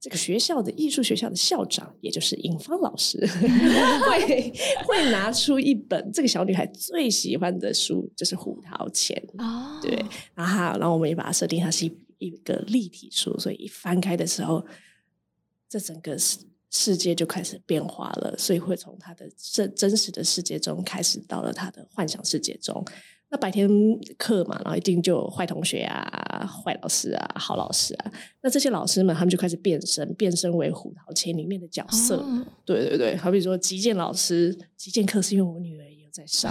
[0.00, 3.18] 这个学校的艺术学校的校长，也就是尹芳老师，
[4.08, 4.52] 会
[4.86, 9.22] 会拿出一本这个小女孩最喜欢的书，就是《胡桃钳》。
[9.44, 10.02] 哦，对，
[10.34, 14.64] 然后它，然后我们也把它设定它是一一个立体书，所以一翻开的时候，
[15.68, 16.38] 这整个世
[16.70, 22.84] 世界就开始变化了，所以会从他的真真实的世界中开始到了他的幻想世界中。
[23.28, 23.68] 那白天
[24.16, 28.12] 课嘛，然后一定就有坏同学啊、坏老师啊、好老师啊。
[28.40, 32.18] 那这些老师们，他们就开始变身，变身为虎桃钳里面的角色。
[32.18, 36.50] 哦对对对，好比说击剑老师，击剑课是因为我女儿在上，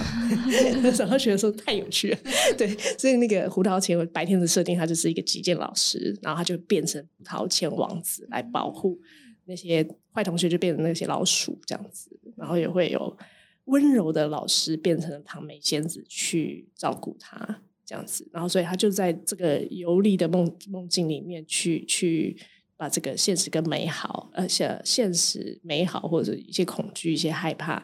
[0.99, 2.17] 然后觉得说太有趣了，
[2.55, 2.67] 对，
[2.99, 8.99] 所以那个胡桃钳白天的设定，他就是一个击剑老师，然后他就变成胡桃钳王子来保护
[9.45, 13.17] 那些坏同学就变成那些老鼠这样子，然后也会有
[13.65, 22.37] 温柔的老师变成了唐梅仙子去照顾他这样子，然后所以他就在这个游历的梦梦境里面去去
[22.77, 27.83] 把这个现实跟美好，而且现实美好或者一些恐惧、一些害怕，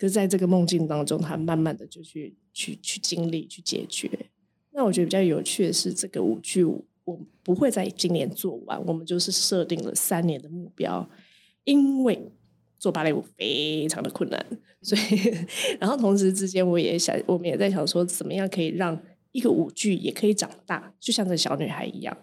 [0.00, 4.10] 可是在这个梦境当中，他慢慢的就去去去经历、去解决。
[4.70, 11.06] 那我觉得比较有趣的是，这个舞剧我不会在今年做完，我们就是设定了三年的目标，
[11.64, 12.18] 因为
[12.78, 14.46] 做芭蕾舞非常的困难，
[14.80, 15.36] 所以
[15.78, 18.98] 然后同时之间，我也想，我们也在想说，怎么样可以让
[19.32, 22.16] 一个舞剧也可以长大，就像这小女孩一样。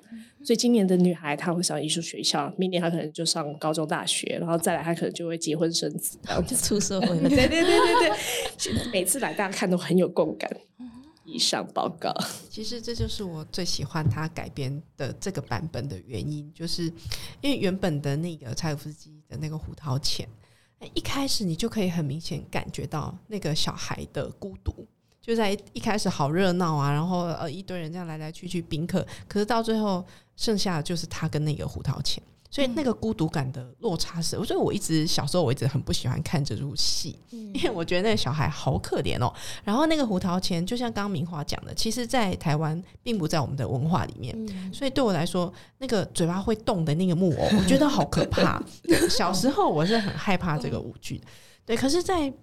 [0.44, 7.30] 所以今年的女孩她会上艺术学校，明年她可能就上高中、大学，然后再来她可能就会结婚生子，然后就出社会了。
[7.30, 8.10] 对对对对
[8.58, 10.50] 对，每次来大家看都很有共感。
[11.30, 12.14] 以上报告，
[12.50, 16.84] 其实这就是我最喜欢他改编的这个版本的原因，就是
[17.42, 20.26] 因为原本的那个柴可夫斯基的那个《胡桃钳》，
[20.94, 24.88] 一开始你就可以很明显感觉到那个小孩的孤独，
[25.28, 30.04] 就在一开始好热闹啊，然后呃一堆人这样来来去去宾客，可是到最后
[30.38, 32.24] 剩下的就是他跟那个胡桃钳。
[32.50, 39.32] 所以那个孤独感的落差是，我觉得我一直小时候我一直很不喜欢看这出戏，因为我觉得那个小孩好可怜哦。
[39.66, 44.34] 然后那个胡桃钳，就像刚刚明华讲的，其实，在台湾并不在我们的文化里面，
[44.74, 48.64] 所以对我来说，那个嘴巴会动的那个木偶，我觉得好可怕。
[49.12, 51.22] 小时候我是很害怕这个舞剧，
[51.66, 51.76] 对。
[51.76, 52.34] 可是，在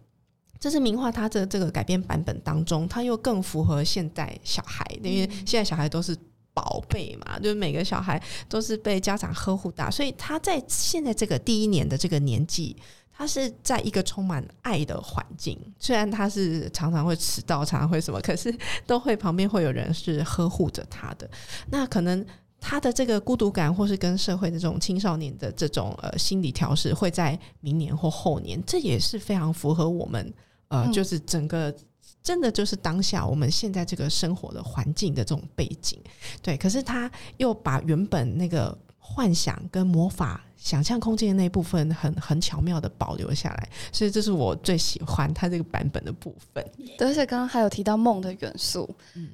[0.64, 6.16] 这是名画它的这个改编版本当中，它又更符合现代小孩，因为现在小孩都是。
[6.54, 12.76] 宝贝嘛，就是每个小孩都是被家长呵护大，所以他在现在这个第一年的这个年纪，
[13.12, 15.58] 他是在一个充满爱的环境。
[15.80, 21.28] 虽然他是常常会迟到，常常会什么，可是都会旁边会有人是呵护着他的。
[21.72, 22.24] 那可能
[22.60, 30.32] 他的这个孤独感，或是跟社会的这种青少年的这种呃心理调试，会在明年或后年，这也是非常符合我们
[30.68, 31.74] 呃，就是整个。
[32.22, 36.00] 真的就是当下我们现在这个生活的环境的这种背景，
[36.40, 36.56] 对。
[36.56, 38.76] 可是他又把原本那个
[39.14, 40.40] 幻想跟魔法。
[40.56, 46.64] 想象空间的那部分很很巧妙的保留下来，所以这是我最喜欢它这个版本的部分。
[46.96, 48.88] 对，而且刚刚还有提到梦的元素，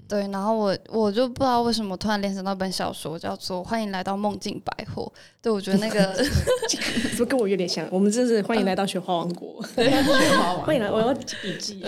[0.08, 0.26] 对。
[0.26, 5.04] 然后我我就不知道为什么突然联想到本小说叫做《欢迎来到梦境百货》。
[5.40, 6.20] 对，我觉得那个
[6.68, 7.86] 是不是跟我有点像？
[7.92, 11.80] 我们真是欢迎来到雪花王国，雪花王， 欢迎来，我要笔记。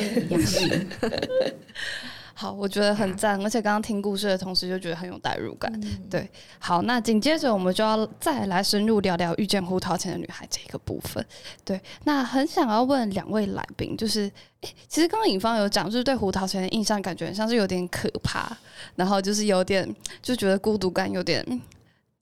[2.42, 5.72] 好，我觉得很赞，而且刚刚听故事的同时就觉得很有代入感。
[6.10, 6.28] 对，
[6.58, 11.24] 好，那紧接着我们就要再来深入聊聊遇见胡桃钳的女孩这个部分。
[11.64, 14.22] 对，那很想要问两位来宾，就是，
[14.62, 18.50] 诶，其实刚刚尹芳有讲，就是对胡桃钳的印象感觉像是有点可怕，
[18.96, 19.88] 然后就是有点
[20.20, 21.46] 就觉得孤独感有点，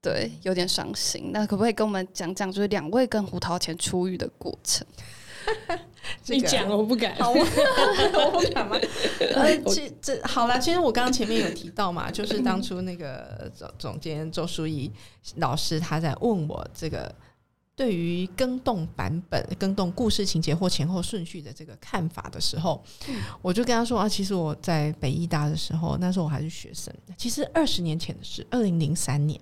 [0.02, 1.30] 对，有点伤心。
[1.32, 4.86] 那可不可以跟我们讲讲，就是两位跟胡桃钳初遇的过程？
[6.26, 7.14] 你讲，我不敢。
[7.16, 7.36] 好，我
[8.32, 8.76] 不敢吗？
[9.34, 14.90] 呃，其这好了，其实我刚刚前面有提到嘛，就是当初那个总总监周淑怡
[15.36, 17.14] 老师他在问我这个
[17.76, 22.82] 对于更动版本、更动故事情节或前后顺序的这个看法的时候，
[23.42, 29.40] 我就跟他说啊，其实我在北艺大的时候，那时候我还是学生，其实二十年前的事，二零零三年，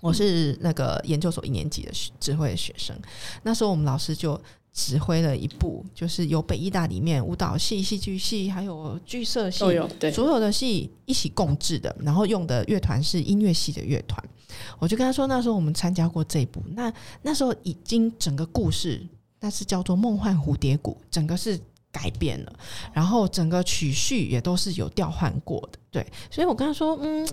[0.00, 2.96] 我是那个研究所一年级的指挥学生，
[3.42, 4.40] 那时候我们老师就。
[4.74, 14.22] 指挥了一部，就是由北艺大里面舞蹈系、戏剧系还有剧社系所有的戏一起共制的，然后用的乐团是音乐系的乐团。
[14.80, 19.00] 我就跟他说，那时候我们参加过这一部，那那时候已经整个故事，
[19.38, 21.56] 那是叫做《梦幻蝴蝶谷》，整个是
[21.92, 22.52] 改变了，
[22.92, 25.78] 然后整个曲序也都是有调换过的。
[25.92, 27.24] 对，所以我跟他说，嗯。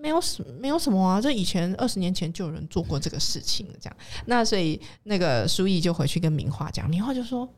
[0.00, 3.96] 没有什没有什么啊，这以前二十年前就有人做过这个事情了，这样。
[4.26, 7.48] 那所以那个书毅就回去跟明华讲，明华就说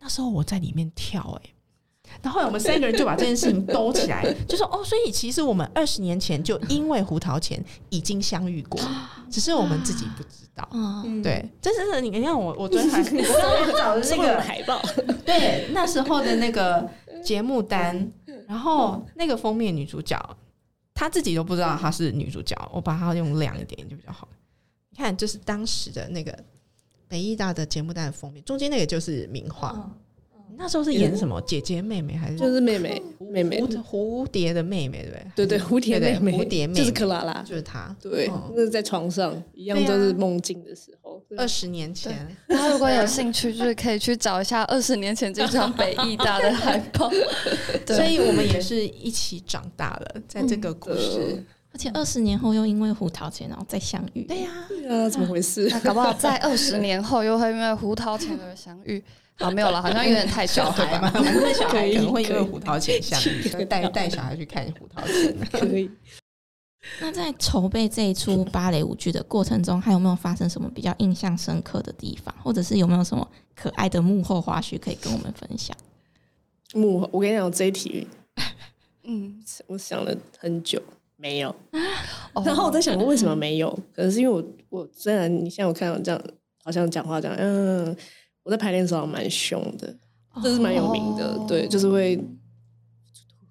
[0.00, 1.50] 那时候我在里面跳，哎，
[2.22, 8.80] 然后我们三个人就把这件事情兜起来，就说哦，所以其实我们二十年前就因为胡桃钳已经相遇过，
[9.28, 10.68] 只是我们自己不知道。
[11.22, 14.80] 对，这是你看我我昨天还 我找的那个海报，
[15.26, 16.88] 对，那时候的那个
[17.24, 18.08] 节目单，
[18.46, 20.16] 然后那个封面女主角。
[20.98, 24.26] 她自己都不知道她是女主角，我把它用亮一点就比较好。
[24.90, 26.36] 你看，这是当时的那个
[27.06, 29.88] 北艺大的节目单的封面，中间那个就是名画。
[30.58, 31.40] 那时候是演什么？
[31.42, 32.36] 姐姐妹妹还是？
[32.36, 35.46] 就是妹妹，妹妹蝴蝴蝶的妹妹，对对？
[35.46, 37.94] 对对，蝴蝶妹妹，蝴蝶妹就是克拉拉，就是她。
[38.02, 42.26] 对，那是在床上一样，都是梦境的时候，二十年前。
[42.48, 47.08] 大家如果有兴趣，就是可以去找一下二十年前这张北艺大的海报。
[47.86, 51.44] 所以我们也是一起长大了，在这个故事。
[51.70, 54.22] 而且二十年后又因为胡桃钳然后再相遇。
[54.22, 55.68] 对呀、对啊，怎么回事？
[55.70, 59.04] 那搞不好在二十年后又会因为胡桃钳而相遇。
[59.38, 65.36] 好， 没有了，好像有点太小孩嘛，我们的小孩可能会因为胡桃钳相遇，所以带带小孩去看胡桃钳。
[65.52, 65.90] 可以。
[67.00, 75.76] 那在筹备这一出芭蕾舞剧的过程中，还有没有发生什么比较印象深刻的地方，或者是有没有什么可爱的幕后花絮可以跟我们分享？
[76.74, 78.06] 幕后，我跟你讲，这一题
[79.04, 80.80] 嗯，我想了很久，
[81.16, 81.54] 没有。
[82.32, 83.70] 哦然后我在想，为什么没有？
[83.94, 86.22] 可能是因为我我虽然你现在我看到这样，
[86.64, 87.94] 好像讲话这样，嗯，
[88.48, 89.94] 我在排练的时候蛮凶的，
[90.42, 91.44] 这是蛮有名的，哦。
[91.46, 92.18] 对，就是会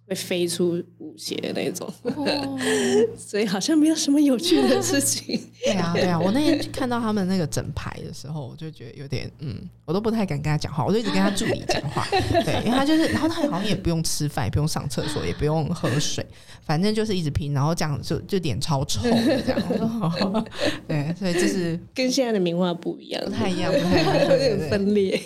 [0.07, 2.59] 会飞出舞鞋的那种，哦，
[3.17, 5.39] 所以好像没有什么有趣的事情。
[5.65, 16.25] 对啊，对啊，我那天看到他们那个整排的时候，我就觉得有点，嗯，我都不太敢跟他讲话，我就一直跟他助理讲话，对，因为他就是，然后他好像也不用吃饭，也不用上厕所，也不用喝水，
[16.61, 20.45] 反正就是一直拼，然后这样就就脸超臭的这样，我说哦
[20.87, 25.19] 对，所以就是跟现在的名画不一样，不太一样，不太一样，有点 分裂，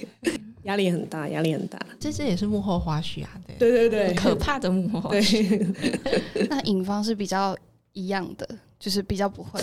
[0.64, 1.80] 压力很大，压力很大。
[2.00, 3.56] 这这也是幕后花絮啊，对。
[3.58, 5.66] 对对对，可怕的幕后花絮。
[6.50, 7.56] 那尹方是比较
[7.94, 8.48] 一样的，
[8.80, 9.62] 就是比较不会，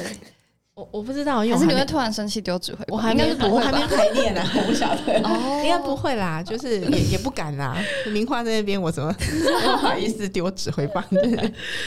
[0.75, 2.97] 我我不知道，因为还是你会突然生气丢指挥棒？
[2.97, 3.89] 我还没应该是不会我还没吧？
[3.97, 5.21] 排练呢， 我不晓得。
[5.25, 7.77] 哦应该不会啦，就是也也不敢啦。
[8.13, 11.05] 名花在那边，我怎么 不好意思丢指挥棒？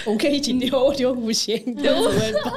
[0.05, 2.53] 我们可以一起丢，我丢五线，你丢指挥棒。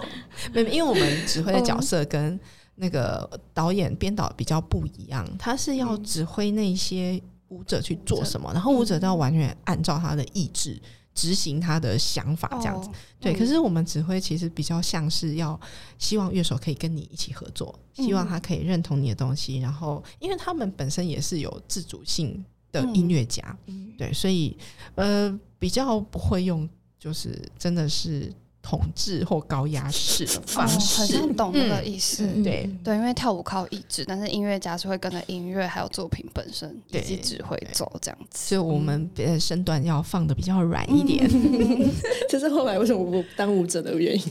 [0.53, 2.39] 没有，因为我们指挥的角色跟
[2.77, 10.81] 那个导演编导比较不一样，他是要指挥那些舞者去做什么，然后舞者都要完全按照他的意志
[11.15, 12.89] 执行他的想法，这样子。
[12.89, 12.93] 哦。
[13.21, 13.39] 对，嗯。
[13.39, 15.59] 可是我们指挥其实比较像是要
[15.99, 24.57] 希望乐手可以跟你一起合作，希望他可以认同你的东西，然后因为他们本身也是有自主性的音乐家，嗯对，所以
[24.97, 26.69] 呃比较不会用
[26.99, 28.33] 就是真的是
[28.65, 31.07] 统治或高压式的方哦很式。
[31.07, 32.25] 像懂那个意思。
[32.25, 38.49] 嗯对对，因为跳舞靠意志，但是音乐家是会跟着音乐还有作品本身以对及指挥走这样子。
[38.49, 41.29] 所以我们呃身段要放的比较软一点。
[42.29, 44.25] 这是后来为什么我不当舞者的原因。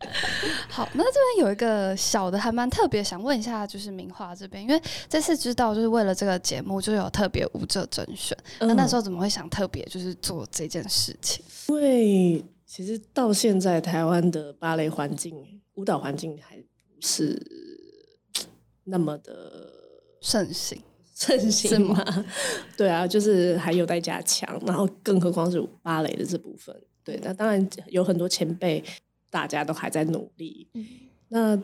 [0.68, 11.44] 好，那这边有一个小的还蛮特别，想问一下，就是名画这边，因为这次知道就是为了这个节目就有特别舞者甄选，那那时候怎么会想特别就是做这件事情？
[11.68, 17.38] 因为其实到现在台湾的芭蕾环境、舞蹈环境还不是
[18.84, 19.70] 那么的
[20.22, 20.82] 盛行，
[21.14, 22.26] 盛是行吗嘛？
[22.76, 26.74] 对啊，就是还有待加强，然后更何况是芭蕾的这部分。
[27.04, 28.82] 对，那当然有很多前辈，
[29.30, 30.68] 大家都还在努力。
[31.28, 31.56] 那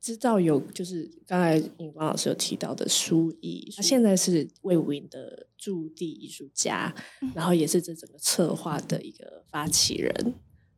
[0.00, 6.94] 知道有就是刚才尹光老师有提到的舒艺，他现在是魏武营的驻地艺术家，
[7.34, 10.34] 然后也是这整个策划的一个发起人。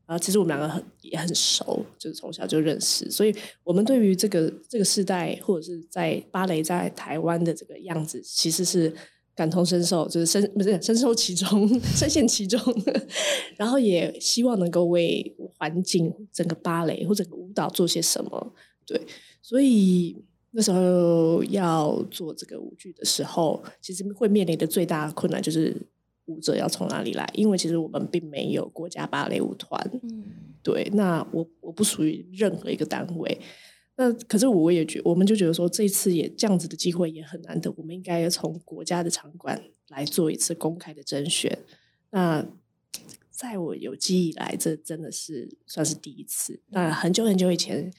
[0.06, 3.32] 然后其实我们两个很也很熟，就是从小就认识，所以
[3.62, 8.92] 我们对于这个这个时代或者是在芭蕾在台湾的这个样子，其实是
[9.34, 12.60] 感同身受，就是深不是深受其中，深陷其中，
[13.56, 18.52] 然后也希望能够为环境、整个芭蕾或整个舞蹈做些什么。
[18.86, 19.00] 对，
[19.40, 20.16] 所以
[20.50, 25.74] 那时候要做这个舞剧的时候，其实会面临的最大的困难就是
[26.26, 29.80] 舞者要从哪里来，因为其实我们并没有国家芭蕾舞团。
[30.02, 30.24] 嗯
[30.62, 33.40] 对，那我我不属于任何一个单位。
[33.96, 41.58] 那可是我也觉，我们就觉得说，这次也这样子的机会也很难得，我们应该要从国家的场馆来做一次公开的甄选。
[42.10, 42.46] 那
[43.30, 46.60] 在我有记忆以来，这真的是算是第一次。
[46.68, 47.92] 那很久很久以前，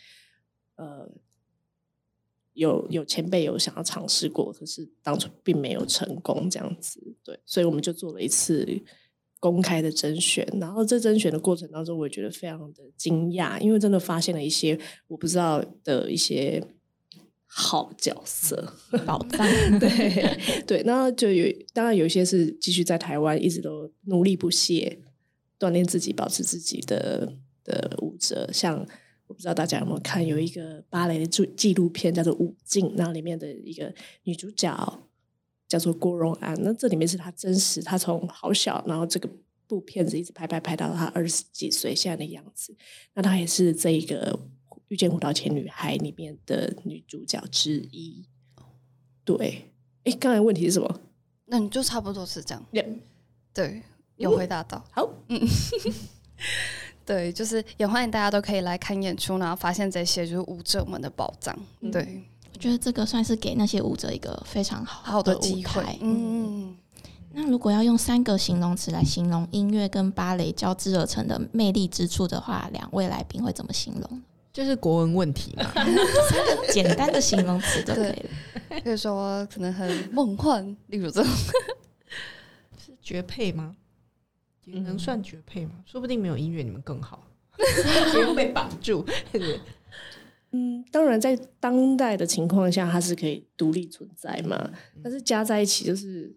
[0.75, 1.09] 呃，
[2.53, 7.15] 有有前辈有想要尝试过，可是当初并没有成功，这样子。
[7.23, 8.67] 对，所以我们就做了一次
[9.41, 10.47] 公开的甄选。
[10.61, 14.79] 然后这甄选的过程当中，我也觉得非常的惊讶，因为真的发现了一些
[15.09, 16.63] 我不知道的一些
[17.45, 18.73] 好角色。
[19.05, 19.45] 宝藏，
[19.77, 24.99] 对对，那就有当然有一些是继续在台湾一直都努力不懈
[25.59, 27.33] 锻炼自己、保持自己的
[27.65, 28.79] 的舞者，像
[29.27, 35.09] 我不知道大家有没有看，有一个芭蕾的纪纪录片叫做《舞镜》，那里面的一个女主角
[35.71, 39.29] 叫做郭荣安，那这里面是他真实，他从好小，然后这个
[39.67, 42.75] 部片子一直拍拍拍到他二十几岁现在的样子，
[43.13, 44.37] 那他也是这一个
[44.89, 48.27] 《遇见胡桃钳女孩》里面的女主角之一。
[49.23, 49.71] 对，
[50.03, 50.99] 哎，刚才问题是什么？
[51.45, 52.65] 那你就差不多是这样。
[53.53, 53.81] 对，
[54.17, 54.83] 有回答到。
[54.91, 55.39] 好，嗯
[57.05, 61.57] 对，就是也欢迎大家都可以来看演出，然后发现这些就是舞者们的宝藏。
[61.79, 62.30] 嗯对，我
[62.61, 65.97] 觉得这个算是给那些舞者一个非常好好的舞机会台。。
[66.01, 66.77] 嗯，
[67.33, 74.21] 那如果要用三个形容词来形容音乐跟芭蕾交织而成的魅力之处的话，两位来宾会怎么形容？
[74.53, 75.85] 就是国文问题嘛， 三
[76.45, 78.29] 个简单的形容词就可以了。
[78.83, 81.31] 比如说可能很梦幻，例如这种。
[82.77, 83.75] 是绝配吗？
[84.65, 85.71] 也能算绝配吗？
[85.85, 87.23] 说不定没有音乐你们更好，
[88.11, 89.05] 不用被绑住。
[90.51, 94.71] 嗯，当然，在当代的情况下，它是可以独立存在嘛。
[95.01, 96.35] 但是加在一起就是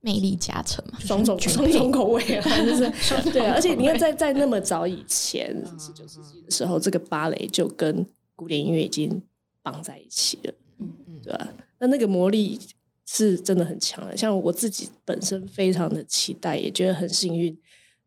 [0.00, 2.88] 魅力加成嘛，双种双重口味啊，就是
[3.32, 3.54] 对啊。
[3.54, 8.06] 而且你看，在在那么早以前，十九世纪的时候，这个芭蕾就跟
[8.36, 9.20] 古典音乐已经
[9.62, 11.48] 绑在一起了，嗯嗯，对吧？
[11.78, 12.60] 那那个魔力
[13.04, 14.16] 是真的很强的。
[14.16, 17.58] 像我自己本身非常的期待，也觉得很幸运，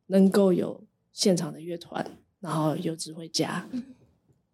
[0.07, 2.09] 能够有现场的乐团，
[2.39, 3.67] 然后有指挥家。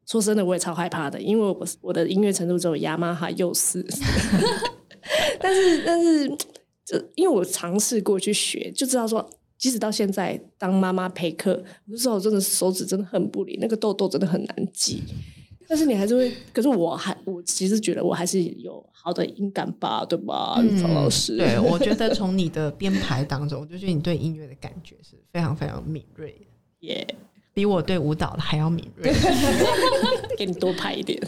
[0.06, 3.86] 说真的，我也超害怕的，因为我我的音乐程度只有雅马哈幼四，
[5.40, 6.28] 但是但是，
[6.86, 9.28] 就因为我尝试过去学，就知道说，
[9.58, 15.02] 即使到现在当妈妈陪课，我知道我真的手指真的很不灵，那个痘痘真的很难记。
[15.66, 21.38] 但是你还是会，可是我还我其实觉得我还是有好的音感吧，对吧，曹老师？
[21.38, 26.36] 对，我觉得从你的编排当中，我就觉得你对音乐的感觉是非常非常敏锐，
[26.82, 27.08] 耶。
[27.54, 29.14] 比我对舞蹈的还要敏锐，
[30.38, 31.22] 给你多拍一点，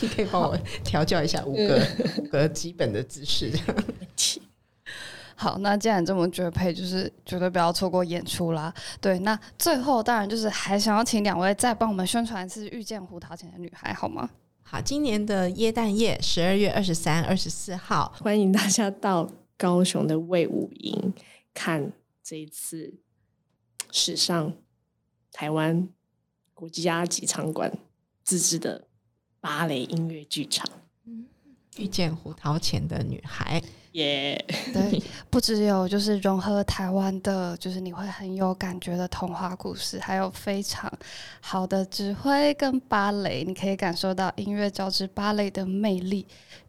[0.00, 1.86] 你可以帮我调教一下五个
[2.18, 3.50] 五个基本的姿势。
[5.36, 8.72] 好，那既然这么绝配，就是绝对不要错过演出啦。
[9.00, 14.30] 对，那最后当然就是还想要请两位再帮我们宣传一次《遇见胡桃钳的女孩》，好吗？
[14.62, 21.12] 好，今年的耶诞夜，十二月二十三、二十四号，欢迎大家到高雄的魏武营
[21.52, 22.94] 看这一次
[23.90, 24.52] 史上。
[25.34, 25.88] 台湾
[26.54, 27.76] 国家级场馆
[28.22, 28.86] 自制的
[29.40, 30.64] 芭蕾音乐剧场，
[31.76, 33.60] 遇见胡桃钳的女孩，
[33.94, 34.44] 耶！
[34.72, 40.92] 对， 不只有就是融合台湾的，就是你会很有感觉的童话故事，还有非常
[41.40, 46.26] 好的指挥跟芭蕾，你可以感受到音乐交织芭蕾的魅力。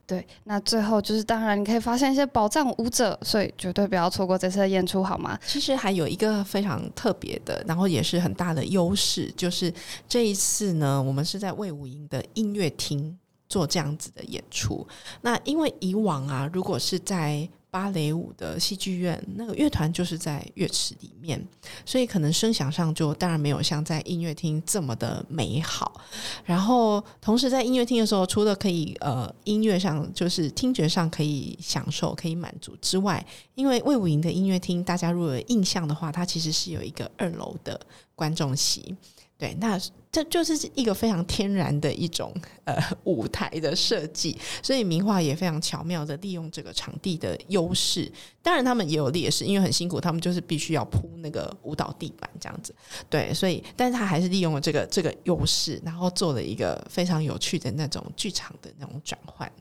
[0.07, 5.35] 对，那最后就是当然，你可以发现一些宝藏舞者，所以绝对不要错过这次的演出，好吗？
[5.47, 9.73] 其实还有一个非常特别的，然后也是很大的优势，就是
[10.07, 13.17] 这一次呢，我们是在魏武营的音乐厅
[13.55, 14.85] 做这样子的演出。
[15.21, 21.41] 那因为以往啊，如果是在芭蕾舞的戏剧院，那个乐团就是在乐池里面，
[21.85, 26.01] 所以可能声响上就当然没有像在音乐厅这么的美好。
[26.43, 33.25] 然后，同时在音乐厅的时候，除了可以呃音乐上就是听觉上可以享受、可以满足之外，
[33.55, 37.79] 因为魏武营的音乐厅，大家如果有印象的话，它其实是有一个二楼的
[38.15, 38.93] 观众席。
[39.37, 39.77] 对，那
[40.15, 48.09] 这就是一个非常天然的一种呃 舞台的设计，所以名画也非常巧妙的利用这个场地的优势。
[48.41, 52.73] 当然，他们也有劣势，因为很辛苦，他们就是必须要铺那个舞蹈地板这样子。
[53.09, 59.51] 对，所以，但是他还是利用了这个这个优势，然后做了一个非常有趣的那种剧场的那种转换。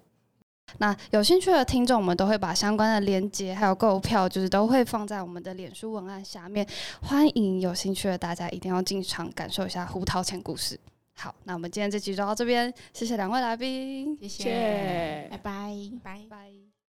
[0.79, 6.66] 那有兴趣的听众，我们都会把相关的链接还有购票，就是都会放在我们的脸书文案下面。
[7.01, 10.79] 欢迎有兴趣的大家一定要进场感受一下胡桃钳故事。
[11.16, 15.72] 好，那我们今天这集就到这边，谢谢两位来宾，谢谢，拜拜，
[16.03, 16.64] 拜拜。